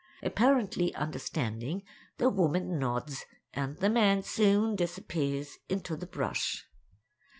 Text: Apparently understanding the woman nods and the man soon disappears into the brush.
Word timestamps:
Apparently 0.23 0.95
understanding 0.95 1.83
the 2.17 2.27
woman 2.27 2.79
nods 2.79 3.23
and 3.53 3.77
the 3.77 3.87
man 3.91 4.23
soon 4.23 4.75
disappears 4.75 5.59
into 5.69 5.95
the 5.95 6.07
brush. 6.07 6.65